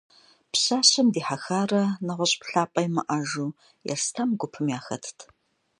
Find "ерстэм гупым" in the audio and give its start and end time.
3.91-4.65